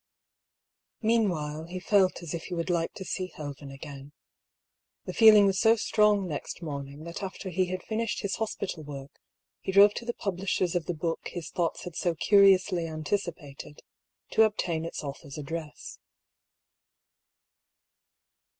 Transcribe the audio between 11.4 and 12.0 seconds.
thoughts had